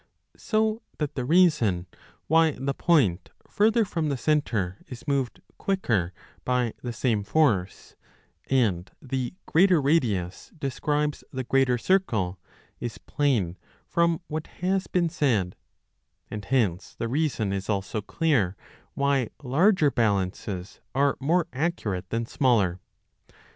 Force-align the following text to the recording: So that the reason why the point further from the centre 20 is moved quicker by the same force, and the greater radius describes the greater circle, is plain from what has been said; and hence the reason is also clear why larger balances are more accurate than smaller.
So 0.35 0.81
that 0.97 1.13
the 1.13 1.25
reason 1.25 1.85
why 2.25 2.53
the 2.59 2.73
point 2.73 3.29
further 3.47 3.85
from 3.85 4.09
the 4.09 4.17
centre 4.17 4.77
20 4.87 4.91
is 4.91 5.07
moved 5.07 5.43
quicker 5.59 6.11
by 6.43 6.73
the 6.81 6.91
same 6.91 7.23
force, 7.23 7.95
and 8.49 8.89
the 8.99 9.35
greater 9.45 9.79
radius 9.79 10.51
describes 10.57 11.23
the 11.31 11.43
greater 11.43 11.77
circle, 11.77 12.39
is 12.79 12.97
plain 12.97 13.57
from 13.85 14.21
what 14.27 14.47
has 14.47 14.87
been 14.87 15.07
said; 15.09 15.55
and 16.31 16.45
hence 16.45 16.95
the 16.95 17.07
reason 17.07 17.53
is 17.53 17.69
also 17.69 18.01
clear 18.01 18.55
why 18.95 19.29
larger 19.43 19.91
balances 19.91 20.79
are 20.95 21.15
more 21.19 21.45
accurate 21.53 22.09
than 22.09 22.25
smaller. 22.25 22.79